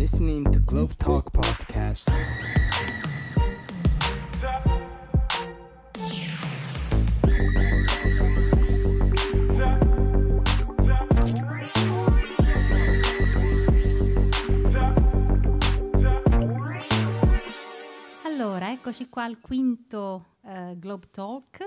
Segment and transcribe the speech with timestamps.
[0.00, 2.10] listening to Globe Talk Podcast.
[18.24, 21.60] Allora, eccoci qua al quinto eh, Globe Talk.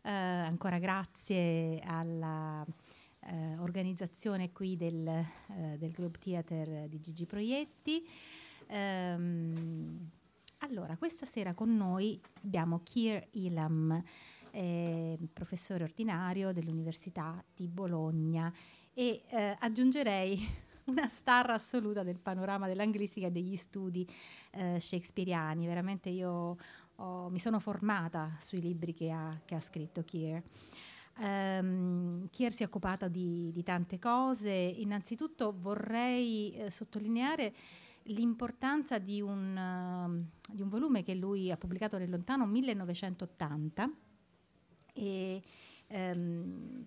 [0.00, 2.64] Eh, ancora grazie alla
[3.26, 8.06] eh, organizzazione qui del, eh, del, Globe Theater di Gigi Proietti.
[8.66, 10.10] Ehm,
[10.58, 14.02] allora, questa sera con noi abbiamo Kier Ilam,
[14.50, 18.52] eh, professore ordinario dell'Università di Bologna
[18.94, 20.38] e eh, aggiungerei
[20.86, 24.08] una star assoluta del panorama dell'anglistica e degli studi
[24.52, 25.66] eh, shakespeariani.
[25.66, 26.56] Veramente io
[26.96, 30.42] ho, mi sono formata sui libri che ha, che ha scritto Kier.
[31.16, 34.50] Um, Kier si è occupata di, di, tante cose.
[34.50, 37.54] Innanzitutto vorrei eh, sottolineare
[38.08, 43.90] l'importanza di un, uh, di un, volume che lui ha pubblicato nel lontano 1980
[44.92, 45.42] e,
[45.88, 46.84] um,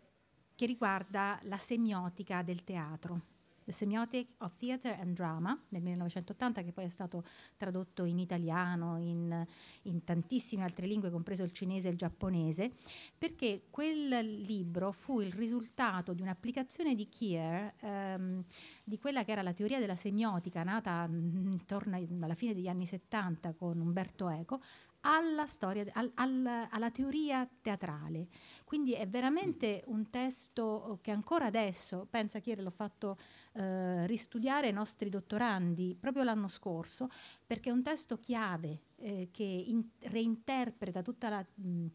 [0.56, 3.37] che riguarda la semiotica del teatro.
[3.68, 7.26] The Semiotic of Theatre and Drama nel 1980, che poi è stato
[7.58, 9.46] tradotto in italiano, in,
[9.82, 12.72] in, tantissime altre lingue, compreso il cinese e il giapponese,
[13.18, 14.08] perché quel
[14.42, 18.42] libro fu il risultato di un'applicazione di Kier ehm,
[18.86, 23.52] di quella che era la teoria della semiotica, nata intorno alla fine degli anni 70
[23.52, 24.62] con Umberto Eco,
[25.02, 28.28] alla, storia, al, al, alla teoria teatrale.
[28.64, 33.18] Quindi è veramente un testo che ancora adesso, pensa Chiere, l'ho fatto
[33.58, 37.10] eh, ristudiare i nostri dottorandi proprio l'anno scorso,
[37.46, 41.86] perché è un testo chiave eh, che in, reinterpreta tutta la, mh,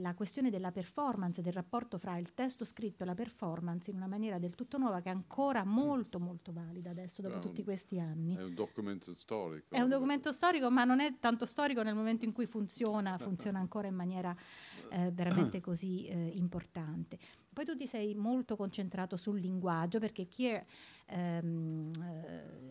[0.00, 4.06] la, questione della performance, del rapporto fra il testo scritto e la performance in una
[4.06, 7.48] maniera del tutto nuova che è ancora molto molto valida adesso dopo Bravo.
[7.48, 8.36] tutti questi anni.
[8.36, 9.74] È un documento storico.
[9.74, 13.58] È un documento storico, ma non è tanto storico nel momento in cui funziona, funziona
[13.58, 14.34] ancora in maniera
[14.90, 17.18] eh, veramente così eh, importante.
[17.54, 20.64] Poi tu ti sei molto concentrato sul linguaggio perché Kier,
[21.06, 21.90] ehm,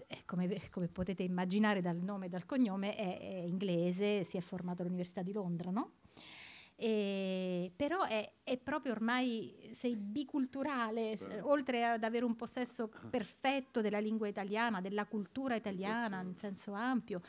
[0.05, 4.41] eh, come, come, potete immaginare dal nome e dal cognome, è, è inglese, si è
[4.41, 5.93] formato all'Università di Londra, no?
[6.75, 13.81] E, però è, è, proprio ormai sei biculturale, s- oltre ad avere un possesso perfetto
[13.81, 17.21] della lingua italiana, della cultura italiana in senso ampio.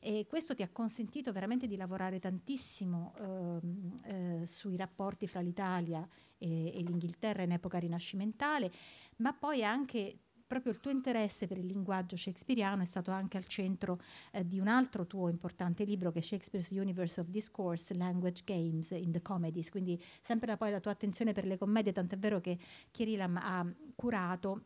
[0.00, 6.06] E questo ti ha consentito veramente di lavorare tantissimo eh, eh, sui rapporti fra l'Italia
[6.36, 8.70] e, e l'Inghilterra in epoca rinascimentale,
[9.16, 13.46] ma poi anche proprio il tuo interesse per il linguaggio shakespeariano è stato anche al
[13.46, 14.00] centro
[14.32, 18.90] eh, di un altro tuo importante libro che è Shakespeare's Universe of Discourse, Language Games
[18.90, 22.40] in the Comedies, quindi sempre la, poi la tua attenzione per le commedie, tant'è vero
[22.40, 22.58] che
[22.90, 24.62] Kirilam ha curato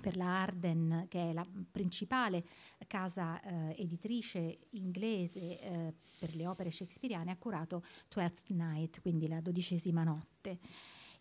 [0.00, 2.44] per la Arden, che è la principale
[2.86, 9.40] casa eh, editrice inglese eh, per le opere shakespeariane, ha curato Twelfth Night, quindi la
[9.40, 10.58] dodicesima notte.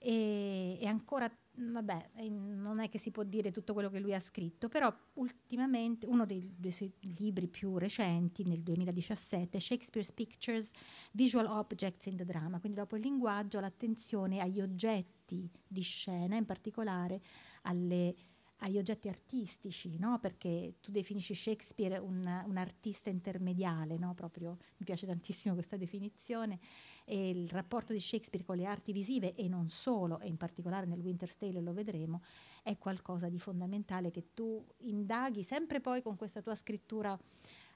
[0.07, 4.19] E, e, ancora, vabbè, non è che si può dire tutto quello che lui ha
[4.19, 10.69] scritto, però ultimamente uno dei, dei suoi libri più recenti, nel 2017, Shakespeare's Pictures,
[11.13, 16.45] Visual Objects in the Drama, quindi dopo il linguaggio l'attenzione agli oggetti di scena, in
[16.45, 17.19] particolare
[17.63, 18.13] alle
[18.59, 20.19] agli oggetti artistici, no?
[20.19, 24.13] perché tu definisci Shakespeare un, un artista intermediale, no?
[24.13, 26.59] Proprio, mi piace tantissimo questa definizione,
[27.03, 30.85] e il rapporto di Shakespeare con le arti visive e non solo, e in particolare
[30.85, 32.21] nel Winter's Tale lo vedremo,
[32.63, 37.19] è qualcosa di fondamentale che tu indaghi sempre poi con questa tua scrittura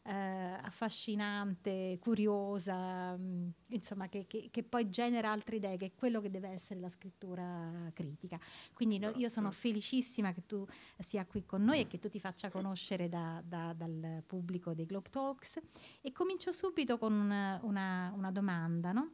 [0.04, 5.92] eh, affascinante, curiosa, mh, mm, insomma, che, che, che, poi genera altre idee, che è
[5.96, 8.40] quello che deve essere la scrittura critica.
[8.74, 10.66] Quindi no, io sono felicissima che tu
[11.00, 14.86] sia qui con noi e che tu ti faccia conoscere da, da, dal pubblico dei
[14.86, 15.60] Globe Talks.
[16.02, 19.12] E comincio subito con una, una, una domanda, no?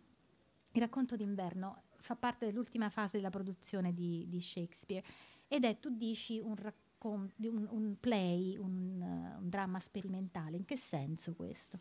[0.72, 5.06] Il racconto d'inverno fa parte dell'ultima fase della produzione di, di Shakespeare
[5.48, 10.58] ed è, tu dici, un racconto con un, un play, un, uh, un, dramma sperimentale.
[10.58, 11.78] In che senso questo?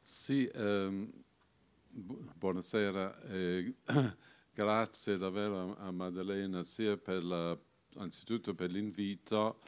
[0.00, 1.12] Sì, ehm,
[1.90, 3.20] bu- buonasera.
[3.24, 3.74] Eh,
[4.50, 7.54] grazie davvero a, a Maddalena sia per la,
[7.96, 9.60] anzitutto per l'invito,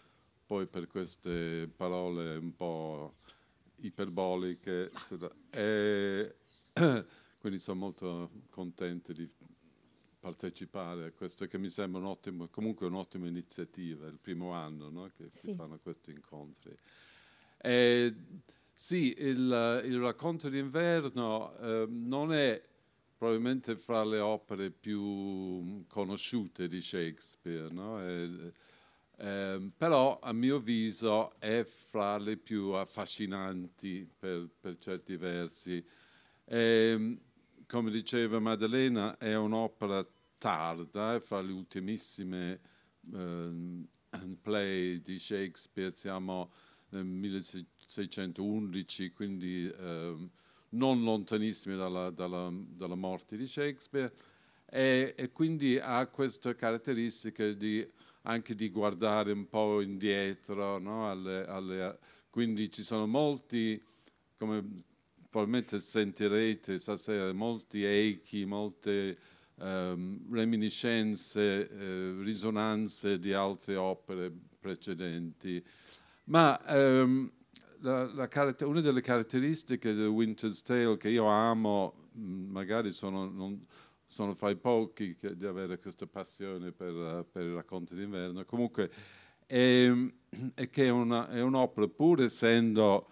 [0.46, 3.16] poi per queste parole un po'
[3.81, 4.90] iperboliche.
[5.50, 6.34] E,
[7.38, 9.31] quindi sono molto contento di
[10.26, 15.08] partecipare a questo che mi sembra un ottimo, comunque un'ottima iniziativa, il primo anno no?
[15.17, 15.50] che sì.
[15.50, 16.76] si fanno questi incontri.
[17.58, 18.12] E,
[18.73, 22.61] sì, il, il, racconto d'inverno eh, non è
[23.17, 28.00] probabilmente fra le opere più conosciute di Shakespeare, no?
[28.02, 28.29] è,
[29.19, 35.76] eh, però a mio avviso è fra le più affascinanti per, per certi versi.
[36.44, 37.20] E, ehm,
[37.67, 40.06] come diceva Maddalena, è un'opera
[40.46, 42.60] tarda, fra le ultimissime
[43.12, 43.84] eh,
[44.40, 46.52] play di Shakespeare, siamo
[46.90, 50.28] nel 1611, quindi eh,
[50.69, 54.14] non lontanissimi dalla, dalla, dalla, morte di Shakespeare,
[54.70, 57.84] e, e quindi ha questa caratteristica di,
[58.22, 61.10] anche di guardare un po' indietro, no?
[61.10, 61.98] alle, alle,
[62.31, 63.82] quindi ci sono molti,
[64.38, 64.64] come
[65.28, 75.64] probabilmente sentirete stasera, molti echi, molte um, reminiscenze, eh, risonanze di altre opere precedenti.
[76.25, 77.31] Ma um,
[77.81, 83.64] la, la una delle caratteristiche del Winter's Tale che io amo, mm, magari sono, non,
[84.05, 88.91] sono fra i pochi che, di avere questa passione per, per i racconti d'inverno, comunque
[89.47, 89.91] è,
[90.55, 93.11] è che è, una, è un'opera, pur essendo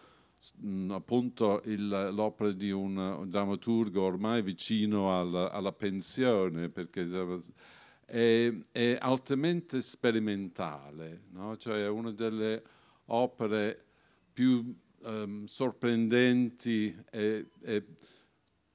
[0.90, 7.08] appunto il, l'opera di un, drammaturgo ormai vicino alla, alla pensione, perché
[8.04, 11.56] è, è altamente sperimentale, no?
[11.56, 12.62] cioè è una delle
[13.06, 13.84] opere
[14.32, 17.84] più um, sorprendenti e, e,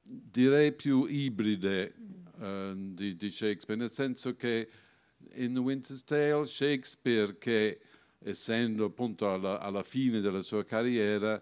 [0.01, 1.93] direi più ibride
[2.37, 4.69] uh, di, di, Shakespeare, nel senso che
[5.33, 7.79] in The Winter's Tale Shakespeare, che
[8.19, 11.41] essendo appunto alla, alla fine della sua carriera,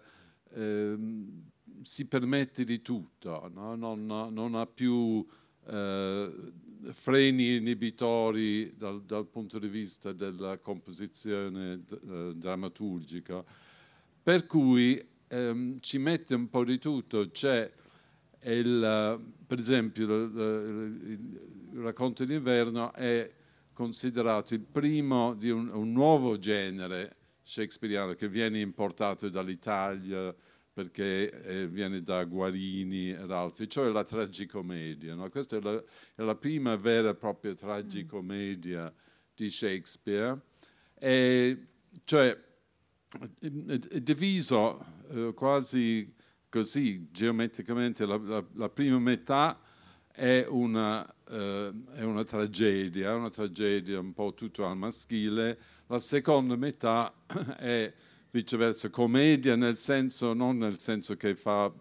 [1.82, 3.74] si permette di tutto, no?
[3.74, 5.26] non, non, ha più
[5.66, 6.32] eh,
[6.90, 13.44] freni inibitori dal, dal, punto di vista della composizione eh, drammaturgica,
[14.22, 17.30] per cui ehm, ci mette un po' di tutto.
[17.30, 17.70] C'è
[18.42, 20.32] il, per esempio il,
[21.04, 23.30] il, il racconto d'inverno è
[23.72, 27.17] considerato il primo di un, un nuovo genere
[27.48, 30.34] shakespeariano che viene importato dall'Italia
[30.70, 35.14] perché eh, viene da Guarini ed altri, cioè la tragicomedia.
[35.14, 35.28] No?
[35.30, 35.82] Questa è la,
[36.14, 38.96] è la, prima vera e propria tragicomedia mm.
[39.34, 40.38] di Shakespeare,
[40.94, 41.66] e,
[42.04, 42.38] cioè
[43.40, 46.14] è, è diviso eh, quasi
[46.48, 49.58] così geometricamente, la, la, la prima metà
[50.18, 56.56] è una, eh, è una tragedia, una tragedia un po' tutto al maschile, la seconda
[56.56, 57.12] metà
[57.58, 57.92] è
[58.30, 61.72] viceversa commedia nel senso, non nel senso che fa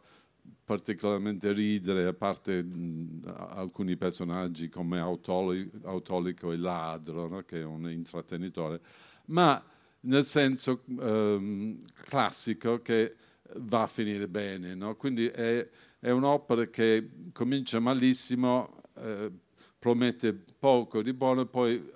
[0.63, 7.44] particolarmente ridere, a parte mh, alcuni personaggi come Autolico, Autolico e Ladro, no?
[7.44, 8.81] che è un intrattenitore,
[9.27, 9.63] ma
[10.01, 13.15] nel senso um, classico che
[13.56, 14.75] va a finire bene.
[14.75, 14.95] No?
[14.95, 15.68] Quindi è,
[16.00, 19.31] è, un'opera che comincia malissimo, eh,
[19.80, 21.92] promette poco di buono, poi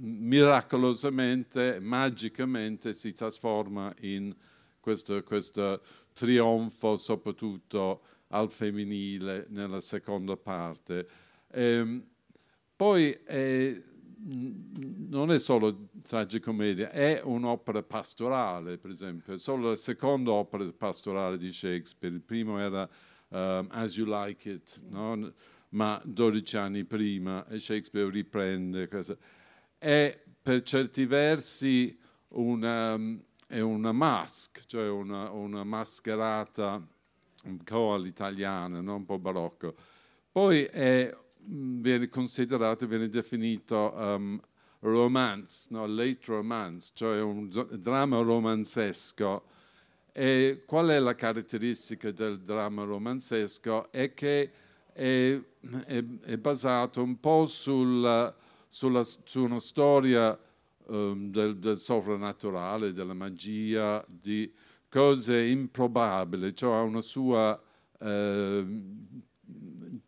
[0.00, 4.34] miracolosamente, magicamente si trasforma in
[4.80, 5.82] questo, questo
[6.12, 11.08] trionfo soprattutto al femminile nella seconda parte.
[11.52, 12.04] Ehm,
[12.76, 13.80] poi è,
[15.08, 21.38] non è solo tragicommedia, è un'opera pastorale, per esempio, è solo la seconda opera pastorale
[21.38, 22.88] di Shakespeare, il primo era
[23.28, 25.32] um, As You Like It, no?
[25.70, 29.18] ma 12 anni prima, e Shakespeare riprende questo
[29.84, 31.94] è per certi versi
[32.28, 32.98] una,
[33.46, 36.82] è una mask, cioè una, una mascherata
[37.44, 38.94] un po' all'italiana, no?
[38.94, 39.74] un po' barocco.
[40.32, 44.40] Poi è, viene considerato, viene definito um,
[44.80, 45.84] romance, no?
[45.86, 49.44] late romance, cioè un dramma romanzesco.
[50.12, 53.92] E qual è la caratteristica del dramma romanzesco?
[53.92, 54.50] È che
[54.94, 55.38] è,
[55.84, 58.34] è, è basato un po' sul
[58.74, 60.36] sulla, su una storia
[60.86, 64.52] um, del, del, sovrannaturale, della magia, di
[64.88, 67.60] cose improbabili, cioè ha una sua
[68.00, 68.66] eh,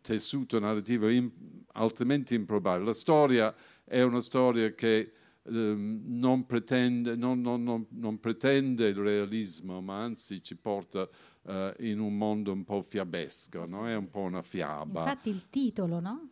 [0.01, 1.31] tessuto narrativo in,
[1.73, 2.87] altamente improbabile.
[2.87, 3.55] La storia
[3.85, 10.43] è una storia che um, non, pretende, non, non, non, pretende, il realismo, ma anzi
[10.43, 11.07] ci porta
[11.43, 13.87] uh, in un mondo un po' fiabesco, no?
[13.87, 14.99] è un po' una fiaba.
[14.99, 16.31] Infatti il titolo, no?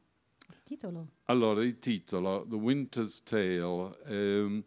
[0.65, 1.11] Titolo?
[1.25, 4.63] Allora, il titolo, The Winter's Tale, ehm,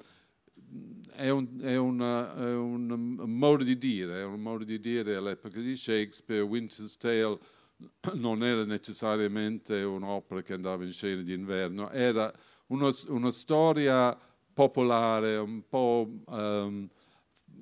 [1.12, 5.60] è, un, è, una, è, un, modo di dire, è un modo di dire all'epoca
[5.60, 6.40] di Shakespeare.
[6.40, 7.38] Winter's Tale
[8.14, 12.32] non era necessariamente un'opera che andava in scena d'inverno, era
[12.68, 14.16] uno, una storia
[14.52, 16.88] popolare, un po', um,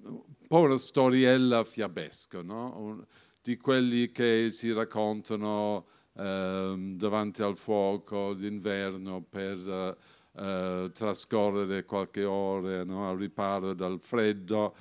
[0.03, 2.79] un po', una storiella fiabesca, no?
[2.79, 3.05] un,
[3.43, 9.97] di quelli che si raccontano davanti al fuoco d'inverno per
[10.39, 14.75] eh, trascorrere qualche ora no, al riparo dal freddo.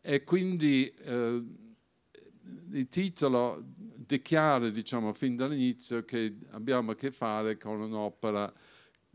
[0.00, 1.44] E quindi eh,
[2.72, 8.52] il titolo dichiara diciamo fin dall'inizio che abbiamo a che fare con un'opera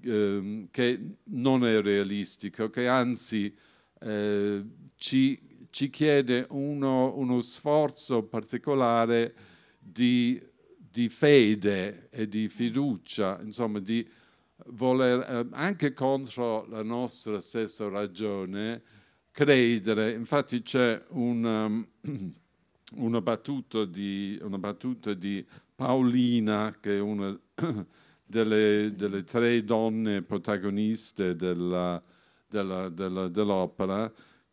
[0.01, 3.53] eh, che non è realistica, che anzi
[4.01, 4.63] eh,
[4.95, 9.33] ci, ci, chiede uno, uno, sforzo particolare
[9.79, 10.41] di,
[10.95, 14.07] di, fede e di fiducia, insomma di
[14.67, 18.81] voler eh, anche contro la nostra stessa ragione
[19.29, 20.13] credere.
[20.13, 22.33] Infatti c'è un, um,
[22.95, 27.37] una, battuta di, una, battuta di, Paolina, che è una
[28.23, 32.01] delle, delle tre donne protagoniste della,
[32.47, 34.09] della, della, dell'opera,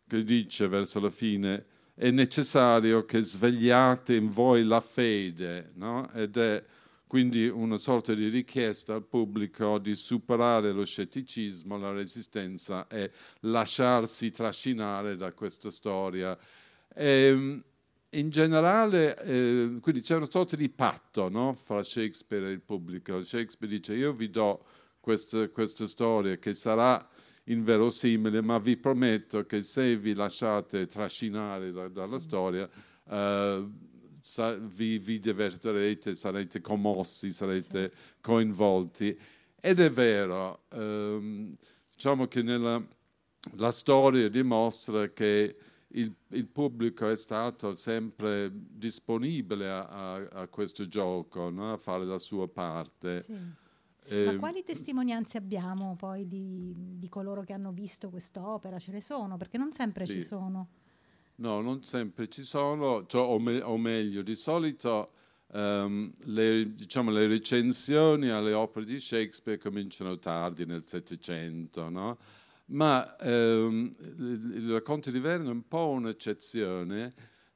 [0.08, 6.10] che dice verso la fine è necessario che svegliate in voi la fede, no?
[6.12, 6.64] ed è
[7.06, 14.30] quindi una sorta di richiesta al pubblico di superare lo scetticismo, la resistenza e lasciarsi
[14.30, 16.34] trascinare da questa storia.
[16.88, 17.64] E, ehm,
[18.14, 21.52] in generale, eh, quindi c'è una sorta di patto no?
[21.52, 23.22] fra Shakespeare e il pubblico.
[23.22, 24.64] Shakespeare dice io vi do
[24.98, 27.06] questa, questa storia che sarà
[27.44, 32.68] inverosimile, ma vi prometto che se vi lasciate trascinare da, dalla storia,
[33.08, 33.68] eh,
[34.20, 39.18] sa, vi, vi, divertirete, sarete commossi, sarete coinvolti.
[39.60, 41.56] Ed è vero, ehm,
[41.92, 42.84] diciamo che nella,
[43.56, 45.56] la storia dimostra che
[45.94, 51.72] il, il, pubblico è stato sempre disponibile a, a, a questo gioco, no?
[51.72, 53.24] a fare la sua parte.
[53.26, 53.60] Sì.
[54.04, 58.78] Eh, Ma quali testimonianze abbiamo poi di, di, coloro che hanno visto quest'opera?
[58.78, 59.36] Ce ne sono?
[59.36, 60.14] Perché non sempre sì.
[60.14, 60.68] ci sono.
[61.36, 65.12] No, non sempre ci sono, cioè, o, me, o, meglio, di solito
[65.52, 72.18] um, le, diciamo, le, recensioni alle opere di Shakespeare cominciano tardi nel Settecento, no?
[72.66, 77.12] ma um, il, il racconto di Verno è un po' un'eccezione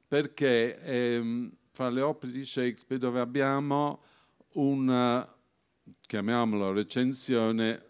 [0.07, 4.01] perché è um, fra le opere di Shakespeare dove abbiamo
[4.53, 5.27] una,
[6.01, 7.85] chiamiamola recensione,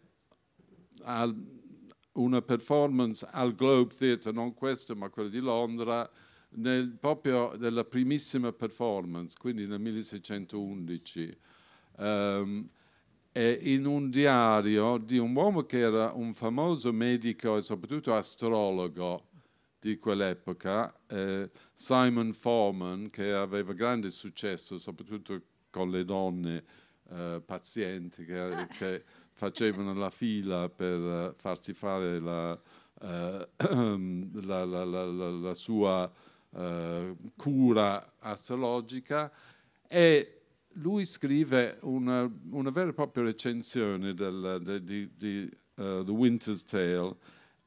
[2.14, 6.10] una performance al Globe Theatre, non questo ma quello di Londra,
[6.50, 11.38] nel, proprio della primissima performance, quindi nel 1611,
[11.98, 12.70] um,
[13.32, 19.28] e in un diario di un uomo che era un famoso medico e soprattutto astrologo
[19.80, 25.40] di quell'epoca, eh, Simon Foreman, che aveva grande successo soprattutto
[25.70, 26.64] con le donne
[27.10, 34.84] eh, pazienti che, che facevano la fila per uh, farsi fare la, uh, la, la,
[34.86, 36.12] la sua
[36.50, 39.32] uh, cura astrologica.
[39.88, 40.42] E
[40.74, 47.16] lui scrive una, una vera e propria recensione del, de, di, di The Winter's Tale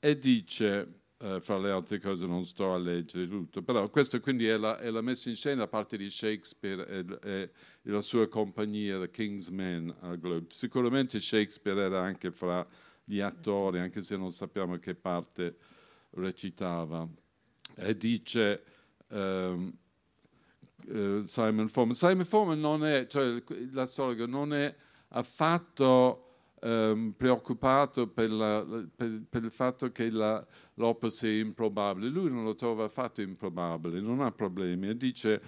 [0.01, 4.47] e dice Uh, fra le altre cose non sto a leggere tutto, però questa quindi
[4.47, 7.51] è la, è la messa in scena da parte di Shakespeare e, e,
[7.83, 10.47] la sua compagnia, The King's Men al Globe.
[10.49, 12.67] Sicuramente Shakespeare era anche fra
[13.05, 15.57] gli attori, anche se non sappiamo che parte
[16.13, 17.07] recitava.
[17.75, 18.63] E dice
[19.09, 19.77] um,
[21.25, 23.87] Simon Foreman, Simon Foreman non è, cioè la
[24.27, 24.75] non è
[25.09, 26.30] affatto
[26.61, 28.65] um, preoccupato per, la,
[28.95, 32.09] per, per, il fatto che la, l'opera sia improbabile.
[32.09, 35.41] Lui non lo trova affatto improbabile, non ha problemi e dice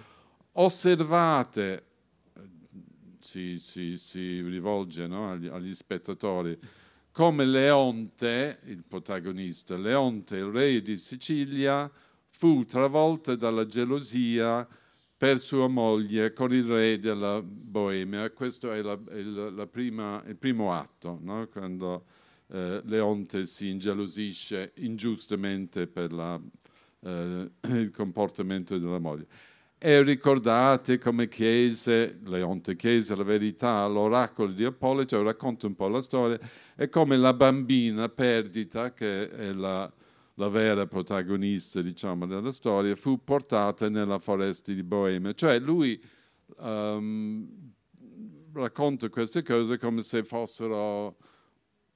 [0.53, 1.85] osservate,
[3.19, 6.57] si, si, si rivolge no, agli, agli spettatori,
[7.11, 11.89] come Leonte, il protagonista, Leonte, il re di Sicilia,
[12.27, 14.67] fu travolto dalla gelosia
[15.23, 18.29] per sua moglie con il re della Boemia.
[18.31, 21.47] Questo è, la, il, la prima, il primo atto, no?
[21.47, 22.03] quando
[22.51, 26.37] eh, Leonte si ingelosisce ingiustamente per la,
[27.05, 29.27] eh, il comportamento della moglie.
[29.77, 36.01] E ricordate come chiese, Leonte chiese la verità all'oracolo di Appolito, racconta un po' la
[36.01, 36.37] storia,
[36.75, 39.89] e come la bambina perdita, che è la
[40.35, 45.33] la vera protagonista diciamo, della storia, fu portata nella foresta di Boemia.
[45.33, 46.01] Cioè lui
[46.57, 47.71] um,
[48.53, 51.17] racconta queste cose come se fossero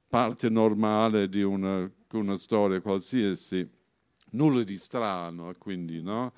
[0.08, 3.68] parte normale di una, una storia qualsiasi,
[4.32, 6.34] nulla di strano, quindi, no?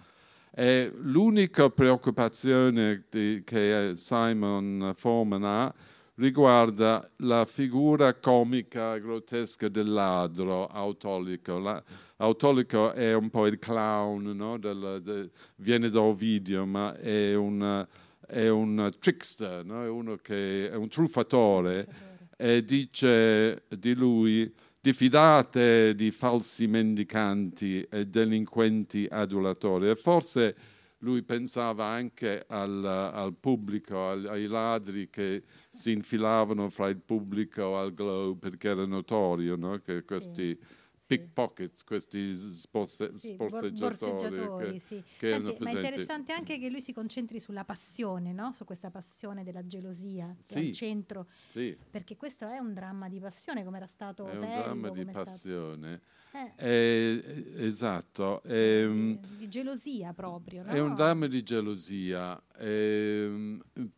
[0.51, 5.74] E l'unica preoccupazione di, che Simon Foreman ha
[6.19, 11.57] riguarda la figura comica grottesca del ladro Autolico.
[11.57, 11.81] La,
[12.17, 14.57] Autolico è un po' il clown, no?
[14.57, 17.88] del, de, viene da Ovidio, ma è un,
[18.27, 19.83] è un trickster, no?
[19.83, 21.88] è, uno che, è un truffatore.
[22.35, 29.89] e dice di lui diffidate di falsi mendicanti e delinquenti adulatori.
[29.89, 30.55] E forse
[31.00, 37.77] lui pensava anche al, al pubblico, al, ai ladri che si infilavano fra il pubblico
[37.77, 39.79] al globe perché era notorio no?
[39.79, 40.77] che questi sì
[41.10, 44.74] pickpockets, questi sporse, sì, borseggiatori.
[44.74, 45.03] Che, sì.
[45.18, 48.51] che Senti, ma è interessante anche che lui si concentri sulla passione, no?
[48.51, 51.75] su questa passione della gelosia, che è al centro, sì.
[51.89, 55.06] perché questo è un dramma di passione, come era stato È Otello, un dramma di
[55.06, 56.01] passione.
[56.31, 56.53] Eh.
[56.55, 57.24] È,
[57.57, 58.43] esatto.
[58.43, 60.63] È, di, gelosia proprio.
[60.63, 60.71] No?
[60.71, 62.41] È un dramma di gelosia.
[62.55, 63.27] È,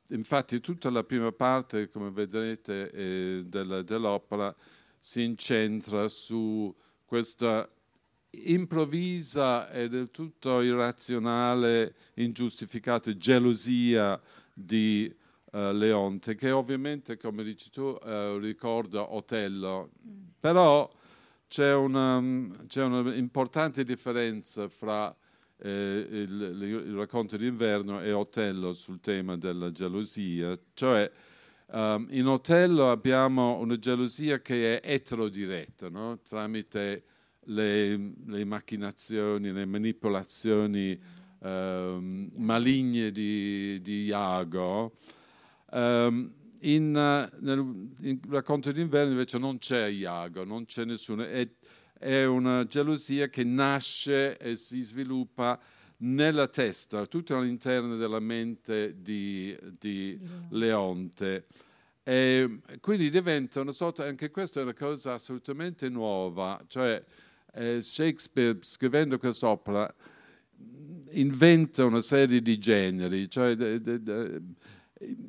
[0.10, 4.56] infatti tutta la prima parte, come vedrete, eh, della, dell'opera
[4.98, 6.74] si incentra su
[7.06, 7.68] questa
[8.32, 14.20] improvvisa e del tutto irrazionale, ingiustificata gelosia
[14.54, 15.14] di
[15.52, 20.24] uh, Leonte, che ovviamente, come dici tu, uh, ricorda Otello, mm.
[20.40, 20.90] però
[21.52, 22.24] c'è una,
[22.66, 25.14] c'è un'importante differenza fra
[25.58, 31.12] eh, il, il, racconto d'inverno e Otello sul tema della gelosia, cioè
[31.74, 36.20] Um, in Otello abbiamo una gelosia che è eterodiretta, no?
[36.20, 37.04] tramite
[37.46, 41.00] le, le, macchinazioni, le manipolazioni
[41.40, 44.98] um, maligne di, di Iago.
[45.72, 51.48] Um, in, uh, nel in racconto d'inverno invece non c'è Iago, non c'è nessuno, è,
[51.98, 55.60] è una gelosia che nasce e si sviluppa
[55.98, 61.46] nella testa, tutto all'interno della mente di, di Leonte.
[62.04, 67.04] E quindi diventa una sorta, anche questa è una cosa assolutamente nuova, cioè
[67.54, 69.94] eh, Shakespeare scrivendo quest'opera
[71.12, 74.42] inventa una serie di generi, cioè de, de, de,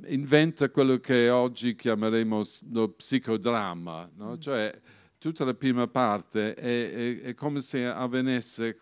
[0.07, 4.33] inventa quello che oggi chiameremo lo psicodramma, no?
[4.33, 4.39] Mm.
[4.41, 4.81] cioè
[5.19, 8.77] tutta la prima parte è, è, è come se avvenisse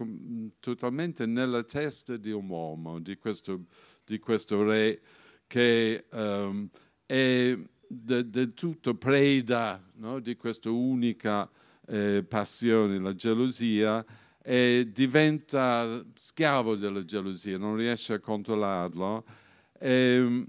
[0.59, 3.67] totalmente nella testa di un uomo, di questo,
[4.04, 5.00] di questo re
[5.47, 6.69] che um,
[7.04, 11.50] è del tutto preda no, di questa unica
[11.86, 14.04] eh, passione, la gelosia,
[14.43, 19.25] e diventa schiavo della gelosia, non riesce a controllarlo.
[19.78, 20.47] E, ehm,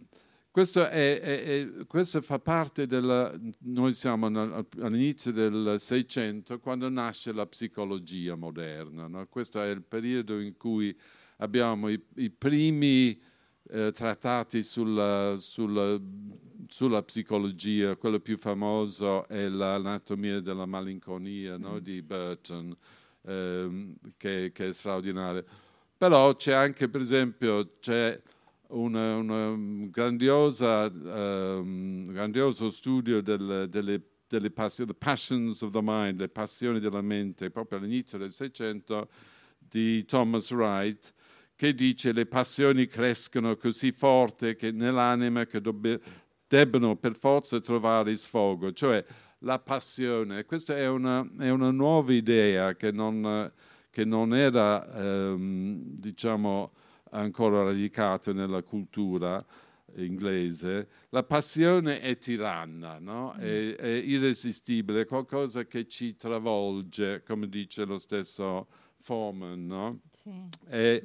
[0.52, 3.34] questo, è, è, è, questo, fa parte della...
[3.60, 9.08] Noi siamo all'inizio del Seicento, quando nasce la psicologia moderna.
[9.08, 9.26] No?
[9.28, 10.96] Questo è il periodo in cui
[11.38, 13.18] abbiamo i, i primi
[13.70, 15.98] eh, trattati sulla, sulla,
[16.68, 17.96] sulla, psicologia.
[17.96, 21.76] Quello più famoso è l'anatomia della malinconia no?
[21.76, 21.78] Mm.
[21.78, 22.76] di Burton,
[23.26, 25.46] ehm, che, che, è straordinario.
[25.96, 28.22] Però c'è anche, per esempio, c'è
[28.72, 29.56] una, una
[29.90, 37.02] grandiosa, um, grandioso studio del, delle, delle passioni, passions of the mind, le passioni della
[37.02, 39.10] mente, proprio all'inizio del Seicento,
[39.58, 41.14] di Thomas Wright,
[41.56, 46.02] che dice le passioni crescono così forte che nell'anima che dobbe,
[46.48, 49.04] debbono per forza trovare sfogo, cioè
[49.40, 50.46] la passione.
[50.46, 53.52] Questa è una, è una nuova idea che non,
[53.90, 56.72] che non era, ehm, diciamo,
[57.12, 59.43] ancora radicata nella cultura
[59.95, 63.34] inglese, la passione è tiranna, no?
[63.38, 63.41] mm.
[63.41, 68.67] è, è, irresistibile, è qualcosa che ci travolge, come dice lo stesso
[69.00, 69.65] Forman.
[69.65, 70.00] No?
[70.12, 70.30] Sì.
[70.69, 71.04] E,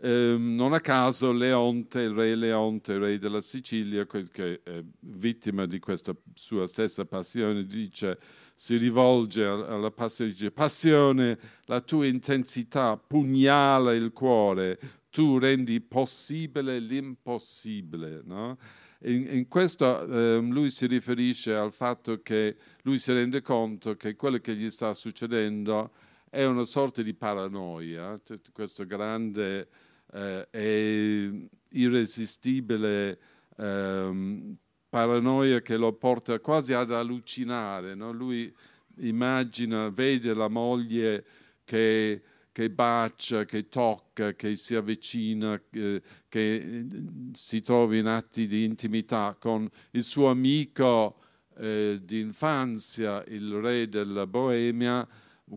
[0.00, 5.66] ehm, non a caso Leonte, il re Leonte, il re della Sicilia, che è vittima
[5.66, 8.18] di questa sua stessa passione, dice
[8.54, 14.78] si rivolge alla passione, dice passione, la tua intensità pugnala il cuore,
[15.18, 18.22] tu rendi possibile l'impossibile.
[18.24, 18.56] No?
[19.00, 24.14] In, in, questo eh, lui si riferisce al fatto che lui si rende conto che
[24.14, 25.90] quello che gli sta succedendo
[26.30, 28.20] è una sorta di paranoia,
[28.52, 29.68] questo grande
[30.12, 33.18] eh, e irresistibile
[33.56, 34.56] eh,
[34.88, 37.96] paranoia che lo porta quasi ad allucinare.
[37.96, 38.12] No?
[38.12, 38.54] Lui
[38.98, 41.24] immagina, vede la moglie
[41.64, 42.22] che
[42.58, 46.86] che bacia, che tocca, che si avvicina, eh, che eh,
[47.32, 51.20] si trova in atti di intimità con il suo amico
[51.56, 55.06] eh, di infanzia, il re della Boemia,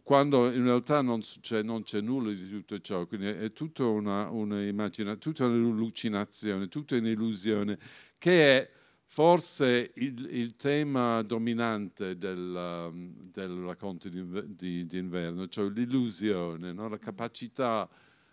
[0.04, 4.30] quando in realtà non c'è, non c'è nulla di tutto ciò, quindi è tutta una,
[4.30, 7.80] una tutta un'allucinazione, tutta un'illusione,
[8.20, 8.72] che è
[9.14, 16.88] Forse il, il, tema dominante del, um, del racconto di, inverno, cioè l'illusione, no?
[16.88, 17.90] la capacità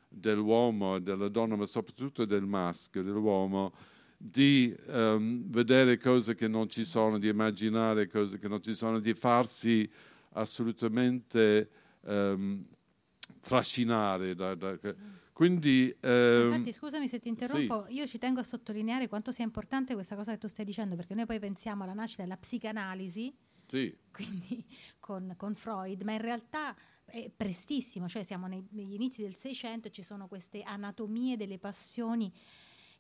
[0.09, 3.73] dell'uomo e della donna, ma soprattutto del maschio, dell'uomo,
[4.17, 9.01] di ehm, vedere cose che non ci sono, di immaginare cose che non ci sono,
[9.01, 9.91] di farsi
[10.35, 11.71] assolutamente
[12.05, 12.64] ehm,
[13.41, 14.37] trascinare.
[14.37, 14.79] Da, da,
[15.38, 17.92] quindi, ehm, Infatti, scusami se ti interrompo, sì.
[17.92, 21.14] io ci tengo a sottolineare quanto sia importante questa cosa che tu stai dicendo, perché
[21.14, 23.33] noi poi pensiamo alla nascita della psicanalisi,
[23.64, 23.96] sì.
[24.11, 24.66] quindi
[24.98, 29.87] con, con Freud, ma in realtà è prestissimo, cioè siamo nei, negli inizi del Seicento
[29.87, 32.33] e ci sono queste anatomie delle passioni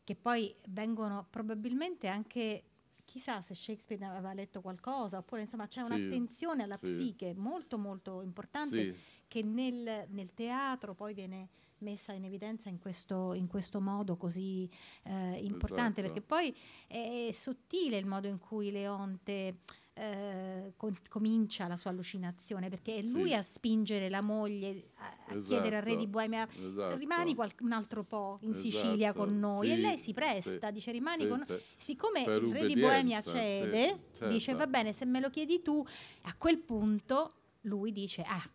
[0.04, 2.62] che poi vengono probabilmente anche
[3.04, 6.84] chissà se Shakespeare aveva letto qualcosa, oppure insomma c'è sì, un'attenzione alla sì.
[6.84, 8.98] psiche molto molto importante sì.
[9.26, 11.48] che nel, nel, teatro poi viene
[11.80, 14.68] messa in evidenza in questo, in questo modo così
[15.04, 16.12] eh, importante, esatto.
[16.12, 19.58] perché poi è sottile il modo in cui Leonte
[19.98, 23.34] eh, con, comincia la sua allucinazione perché è lui sì.
[23.34, 25.46] a spingere la moglie a, a esatto.
[25.46, 26.96] chiedere al re di Boemia esatto.
[26.96, 28.62] rimani qual- un altro po' in esatto.
[28.62, 29.72] Sicilia con noi sì.
[29.72, 30.72] e lei si presta, sì.
[30.72, 34.28] dice rimani con noi siccome per il re di Boemia cede certo.
[34.28, 35.84] dice va bene se me lo chiedi tu
[36.22, 38.50] a quel punto lui dice ah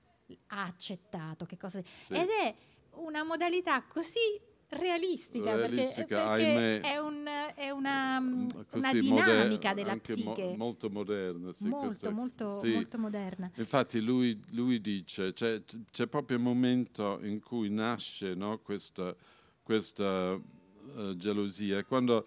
[0.48, 2.56] ha accettato che cosa ed è
[2.96, 7.26] una modalità così realistica, realistica perché, perché è, un,
[7.56, 10.44] è, una, una dinamica moder- della psiche.
[10.50, 11.54] Mo- molto moderna.
[11.54, 12.74] Sì, molto, molto, sì.
[12.74, 13.52] molto, moderna.
[13.56, 19.16] Infatti lui, lui dice, c'è, c'è, proprio il momento in cui nasce no, questa,
[19.62, 21.84] questa uh, gelosia.
[21.84, 22.26] Quando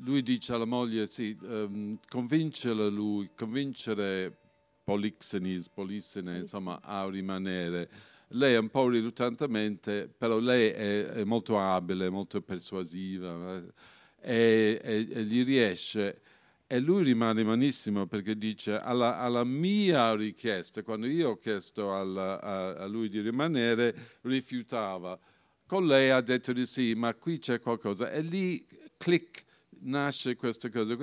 [0.00, 4.36] lui dice alla moglie, sì, um, convincere lui, convincere
[4.82, 7.88] Polixenes, Polissene, insomma, a rimanere
[8.28, 13.72] lei è un po' riluttantemente, però lei è, è molto abile, molto persuasiva eh,
[14.20, 16.20] e, e, e, gli riesce.
[16.66, 22.40] E lui rimane malissimo perché dice alla, alla mia richiesta, quando io ho chiesto alla,
[22.40, 25.18] a, a lui di rimanere, rifiutava.
[25.66, 28.10] Con lei ha detto di sì, ma qui c'è qualcosa.
[28.10, 29.44] E lì, clic,
[29.80, 30.94] nasce questa cosa.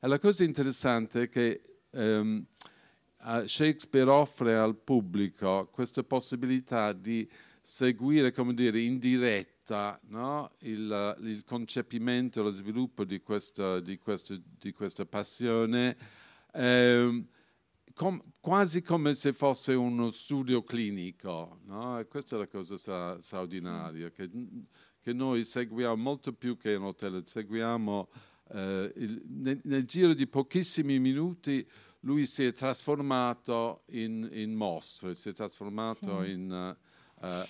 [0.00, 1.62] E la cosa interessante è che...
[1.90, 2.46] Um,
[3.46, 7.28] Shakespeare offre al pubblico questa possibilità di
[7.60, 10.52] seguire, come dire, in diretta no?
[10.60, 15.96] il, il, concepimento, lo sviluppo di questa, di questa, di questa passione,
[16.52, 17.24] eh,
[17.92, 21.58] com, quasi come se fosse uno studio clinico.
[21.64, 21.98] No?
[21.98, 24.30] E questa è la cosa straordinaria, che,
[25.00, 28.08] che, noi seguiamo molto più che in hotel, seguiamo
[28.52, 31.68] eh, il, nel, nel giro di pochissimi minuti
[32.00, 36.30] lui si è trasformato in, in mostro, si è trasformato sì.
[36.30, 36.76] in...
[37.20, 37.44] Uh,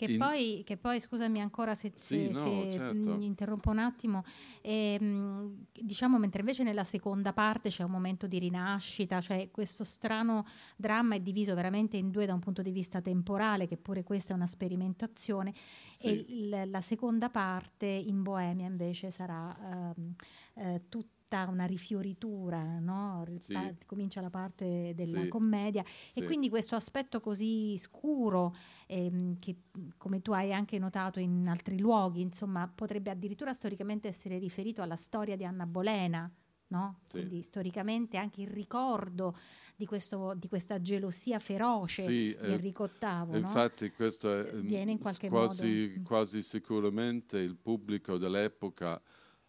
[0.00, 0.18] che, in...
[0.18, 3.18] Poi, che, poi, scusami ancora se, sì, se, no, se certo.
[3.20, 4.24] interrompo un attimo,
[4.62, 10.46] ehm, diciamo mentre invece nella seconda parte c'è un momento di rinascita, cioè questo strano
[10.76, 14.32] dramma è diviso veramente in due da un punto di vista temporale, che pure questa
[14.32, 15.52] è una sperimentazione,
[15.94, 16.06] sì.
[16.06, 19.54] e il, la seconda parte in Boemia invece sarà
[19.94, 20.14] ehm,
[20.54, 23.24] eh, tutta tutta una rifioritura, no?
[23.38, 23.56] sì.
[23.86, 25.28] comincia la parte della sì.
[25.28, 26.18] commedia sì.
[26.18, 28.52] e quindi questo aspetto così scuro
[28.88, 29.54] ehm, che
[29.96, 34.96] come tu hai anche notato in altri luoghi, insomma, potrebbe addirittura storicamente essere riferito alla
[34.96, 36.30] storia di Anna Bolena.
[36.70, 37.00] No?
[37.10, 39.36] Quindi storicamente anche il ricordo
[39.74, 43.38] di, questo, di questa gelosia feroce di Enrico VIII.
[43.38, 43.92] Infatti no?
[43.96, 46.08] questo è Viene in qualche quasi, modo.
[46.08, 49.02] quasi sicuramente il pubblico dell'epoca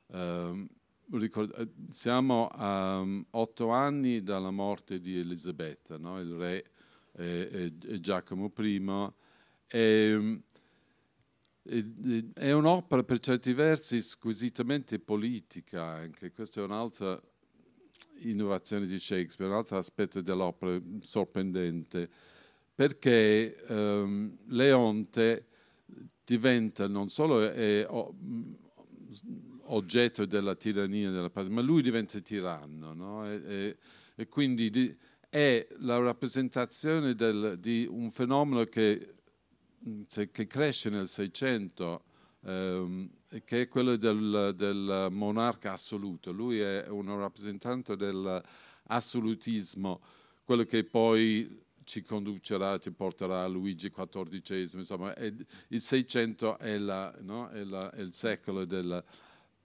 [0.07, 0.67] ehm,
[1.11, 6.19] eh, siamo a um, otto anni dalla morte di Elisabetta, no?
[6.19, 6.65] il re
[7.13, 9.13] e, e, e Giacomo I.
[9.67, 10.41] E,
[12.33, 17.21] è un'opera per certi versi squisitamente politica, anche questa è un'altra
[18.21, 22.09] innovazione di Shakespeare, un altro aspetto dell'opera sorprendente,
[22.73, 25.45] perché um, Leonte
[26.23, 28.15] diventa non solo è, oh,
[29.71, 33.29] oggetto della tirannia della patria, ma lui diventa tiranno no?
[33.29, 33.77] e, e,
[34.15, 34.93] e, quindi di,
[35.29, 39.15] è la rappresentazione del, di un fenomeno che,
[40.07, 42.03] che cresce nel Seicento,
[42.43, 43.09] ehm,
[43.45, 46.31] che è quello del, del, monarca assoluto.
[46.31, 50.01] Lui è un rappresentante dell'assolutismo,
[50.43, 55.33] quello che poi ci conducerà, ci porterà a Luigi XIV, insomma, è,
[55.69, 57.47] il Seicento è, la, no?
[57.49, 59.01] è, la, è il secolo del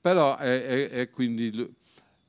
[0.07, 1.75] però, è, è, è quindi,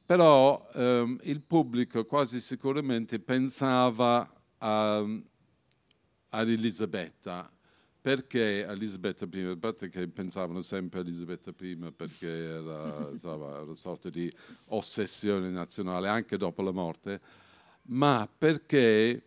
[0.03, 5.05] però ehm, il pubblico quasi sicuramente pensava a,
[6.29, 7.51] ad Elisabetta.
[8.01, 9.41] Perché Elisabetta I?
[9.43, 14.27] A parte che pensavano sempre a Elisabetta I perché era insomma, una sorta di
[14.69, 17.21] ossessione nazionale anche dopo la morte,
[17.89, 19.21] ma perché,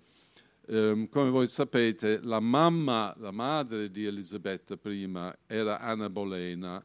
[0.67, 6.85] ehm, come voi sapete, la mamma, la madre di Elisabetta I era Anna Bolena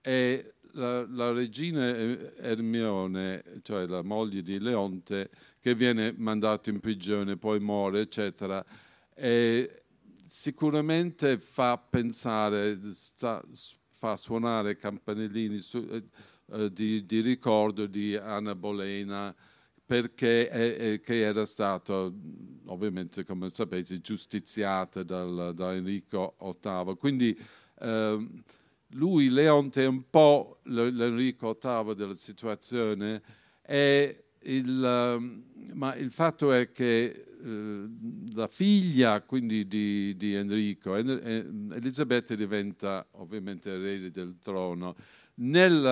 [0.00, 1.86] e la, la regina
[2.36, 5.30] Ermione, cioè la moglie di Leonte,
[5.60, 8.64] che viene mandato in prigione, poi muore, eccetera,
[10.24, 13.42] sicuramente fa pensare, sta,
[13.98, 16.04] fa suonare campanellini su, eh,
[16.52, 19.34] eh, di, di, ricordo di Anna Bolena,
[19.84, 22.10] perché è, che era stata,
[22.66, 26.96] ovviamente, come sapete, giustiziata dal, da Enrico VIII.
[26.96, 27.38] Quindi
[27.78, 28.28] eh,
[28.92, 33.22] lui, Leonte, è un po' l'Enrico VIII della situazione,
[34.44, 37.88] il, ehm, ma il fatto è che eh,
[38.34, 44.94] la figlia quindi di, di Enrico, Elisabetta diventa ovviamente erede del trono.
[45.34, 45.84] Nel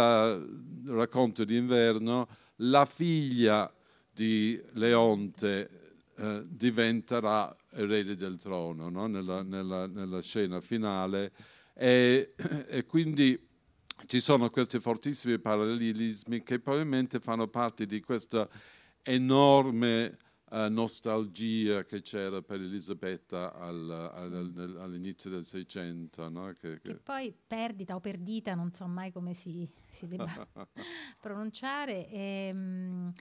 [0.87, 3.73] eh, racconto d'inverno la figlia
[4.13, 5.71] di Leonte
[6.17, 9.07] eh, diventerà erede del trono no?
[9.07, 11.33] nella, nella, nella scena finale
[11.81, 12.35] e,
[12.69, 13.49] e quindi
[14.07, 18.47] ci sono questi fortissimi parallelismi che probabilmente fanno parte di questa
[19.03, 20.19] enorme
[20.51, 26.29] uh, nostalgia che c'era per Elisabetta al, al, all'inizio del Seicento.
[26.29, 26.55] No?
[26.59, 26.95] Che, che...
[26.95, 30.27] che, poi perdita o perdita, non so mai come si, si debba
[31.21, 32.09] pronunciare.
[32.09, 33.13] E, um,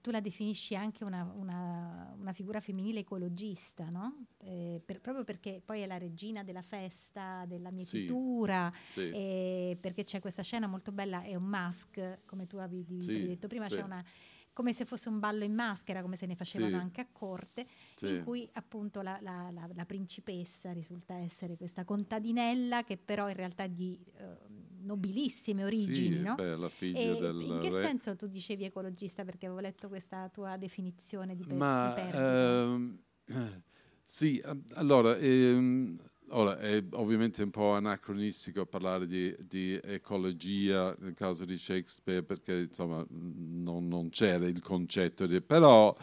[0.00, 4.26] tu la definisci anche una, una, una figura femminile ecologista, no?
[4.38, 9.78] eh, per, proprio perché poi è la regina della festa, della mietitura, sì, sì.
[9.80, 13.68] perché c'è questa scena molto bella, è un mask, come tu avevi sì, detto prima,
[13.68, 14.04] c'è una
[14.56, 16.82] come se fosse un ballo in maschera, come se ne facevano sì.
[16.82, 18.08] anche a corte, sì.
[18.08, 23.34] in cui appunto la, la, la, la, principessa risulta essere questa contadinella che però in
[23.34, 26.16] realtà è di uh, nobilissime origini.
[26.16, 26.36] Sì, no?
[26.36, 27.84] beh, la figlia e del in che re.
[27.84, 29.26] senso tu dicevi ecologista?
[29.26, 32.62] Perché avevo letto questa tua definizione di, per, Ma, di perdita.
[32.62, 33.02] Ehm,
[34.04, 34.42] sì,
[34.72, 35.18] allora...
[35.18, 35.98] Ehm,
[36.30, 42.66] Ora, è ovviamente un po' anacronistico parlare di, di, ecologia nel caso di Shakespeare perché
[42.68, 45.40] insomma, non, non c'era il concetto di...
[45.40, 45.96] però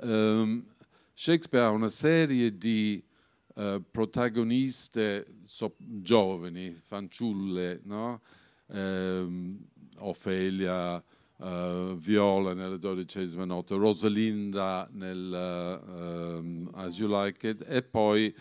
[0.00, 0.64] um,
[1.12, 3.00] Shakespeare ha una serie di
[3.54, 8.22] uh, protagoniste so, giovani, fanciulle, no?
[8.66, 9.56] um,
[9.98, 10.96] Ofelia,
[11.36, 18.34] uh, Viola nella dodicesima notte, Rosalinda nel uh, um, As You Like It e poi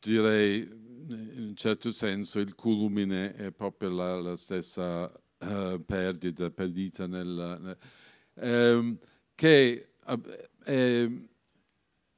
[0.00, 5.04] direi in un certo senso il culmine è proprio la, la stessa
[5.38, 7.78] uh, perdita, perdita nel, nel
[8.34, 8.98] ehm,
[9.34, 9.92] che
[10.62, 11.08] è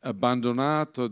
[0.05, 1.11] abbandonato,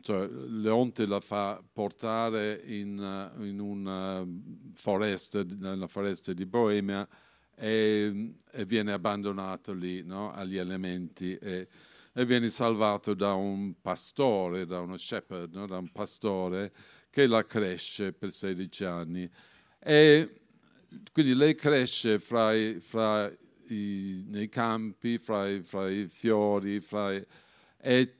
[0.00, 4.26] cioè Leonte la fa portare in, in una
[4.72, 7.06] foresta, nella foresta di Boemia
[7.54, 11.36] e, e viene abbandonato lì no, agli elementi.
[11.36, 11.68] E,
[12.18, 15.68] e viene salvato da un pastore, da uno shepherd, no?
[15.68, 16.72] da un pastore
[17.10, 19.30] che la cresce per 16 anni.
[19.78, 20.40] E
[21.12, 23.32] quindi lei cresce fra i, fra
[23.68, 27.26] i, nei campi, fra i, fra i fiori, i,
[27.80, 28.14] e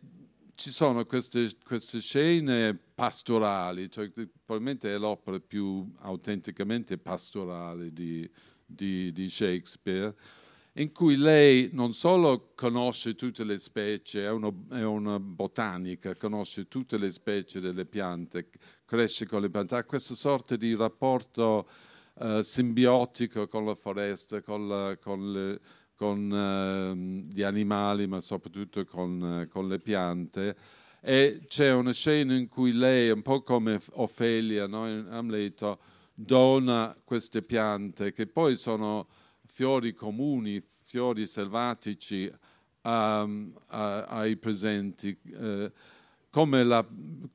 [0.54, 8.30] ci sono queste, queste scene pastorali, cioè, probabilmente è l'opera più autenticamente pastorale di,
[8.64, 10.14] di, di Shakespeare
[10.79, 16.69] in cui lei non solo conosce tutte le specie, è, uno, è, una botanica, conosce
[16.69, 18.49] tutte le specie delle piante,
[18.85, 21.69] cresce con le piante, ha questa sorta di rapporto
[22.14, 25.61] uh, simbiotico con la foresta, con, la, con, le,
[25.97, 30.57] con uh, gli animali, ma soprattutto con, uh, con, le piante.
[31.01, 35.81] E c'è una scena in cui lei, un po' come Ofelia no, in Amleto,
[36.14, 39.09] dona queste piante che poi sono
[39.48, 42.32] fiori comuni, fiori selvatici
[42.82, 45.70] um, a, ai presenti, uh,
[46.30, 46.87] come, la,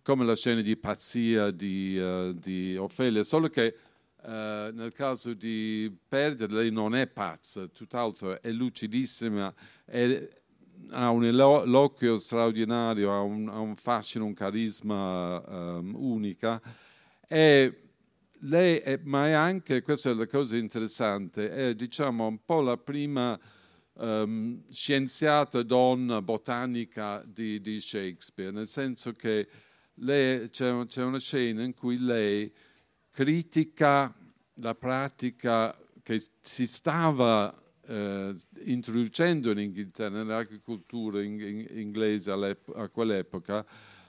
[0.02, 3.76] come, la, scena di pazzia di, uh, di Ofelia, solo che
[4.22, 9.54] uh, nel caso di perdere lei non è pazza, tutt'altro è lucidissima,
[9.86, 10.28] è,
[10.92, 16.62] ha un eloquio straordinario, ha un, ha un fascino, un carisma um, unica.
[17.28, 17.83] E,
[18.44, 22.78] lei è, ma è anche, questa è la cosa interessante, è diciamo un po' la
[22.78, 23.40] prima
[23.94, 29.48] um, scienziata donna botanica di, di, Shakespeare, nel senso che
[29.96, 32.52] lei, c'è, c'è una scena in cui lei
[33.12, 34.14] critica
[34.56, 37.56] la pratica che si stava
[37.88, 38.34] eh,
[38.66, 43.66] introducendo in Inghilterra, nell'agricoltura in, in, inglese a quell'epoca,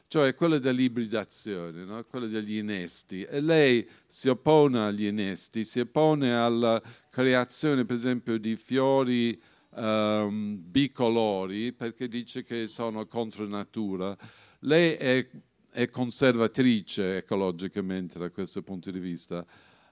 [0.08, 2.04] cioè quella dell'ibridazione, no?
[2.04, 3.22] quella degli innesti.
[3.22, 9.40] E lei si oppone agli innesti, si oppone alla creazione, per esempio, di fiori
[9.70, 14.16] um, bicolori perché dice che sono contro natura.
[14.60, 15.26] Lei è,
[15.70, 19.44] è conservatrice ecologicamente da questo punto di vista,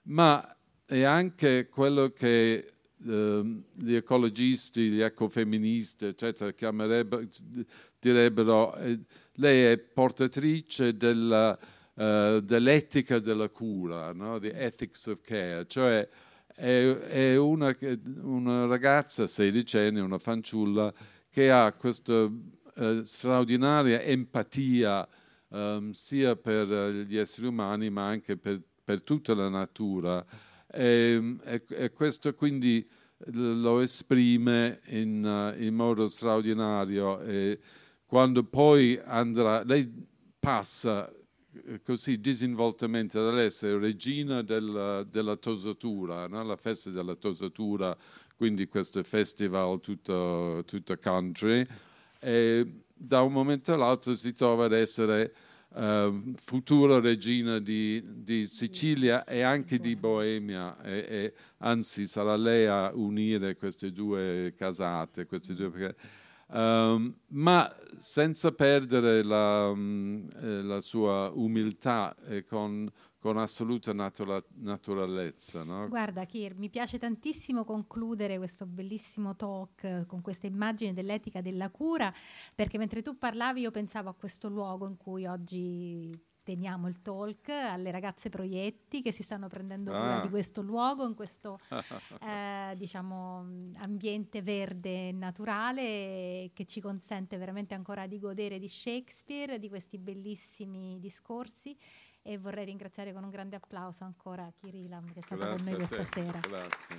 [0.04, 2.66] ma è anche quello che
[3.06, 7.26] ehm, gli ecologisti, gli ecofemministi, eccetera, chiamerebbero,
[7.98, 8.98] direbbero, eh,
[9.34, 11.58] lei è portatrice della,
[11.94, 14.38] eh, dell'etica della cura, no?
[14.38, 16.08] the ethics of care, cioè
[16.54, 17.74] è, è una,
[18.22, 20.92] una, ragazza sedicenne, una fanciulla,
[21.30, 22.30] che ha questa
[22.76, 25.08] eh, straordinaria empatia
[25.48, 26.68] um, sia per
[27.06, 30.24] gli esseri umani ma anche per, per tutta la natura
[30.66, 32.86] e, e, e, questo quindi
[33.26, 37.58] lo esprime in, uh, in modo straordinario e
[38.12, 39.90] quando poi andrà, lei
[40.38, 41.10] passa
[41.64, 46.42] eh, così disinvoltamente dall'essere regina del, della tosatura, no?
[46.42, 47.96] la festa della tosatura,
[48.36, 51.66] quindi questo festival tutto, tutto country,
[52.20, 55.32] e da un momento all'altro si trova ad essere
[55.68, 62.66] uh, futura regina di, di, Sicilia e anche di Boemia, e, e, anzi sarà lei
[62.66, 65.94] a unire queste due casate, queste due,
[66.52, 70.28] um, ma senza perdere la, um,
[70.66, 72.88] la sua umiltà e con
[73.22, 75.62] con assoluta natura- naturalezza.
[75.62, 75.86] No?
[75.86, 82.12] Guarda, Kir, mi piace tantissimo concludere questo bellissimo talk con questa immagine dell'etica della cura,
[82.52, 86.10] perché mentre tu parlavi io pensavo a questo luogo in cui oggi
[86.42, 91.14] teniamo il talk alle ragazze proietti che si stanno prendendo cura di questo luogo, in
[91.14, 91.58] questo
[92.22, 99.58] eh, diciamo, ambiente verde e naturale che ci consente veramente ancora di godere di Shakespeare,
[99.58, 101.76] di questi bellissimi discorsi
[102.22, 105.86] e vorrei ringraziare con un grande applauso ancora Kirilam che è stato Grazie con me
[105.86, 106.40] questa sera.
[106.40, 106.96] Grazie.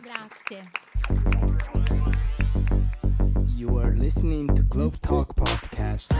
[0.00, 0.70] Grazie.
[3.56, 6.12] You are listening to Globe Talk Podcast.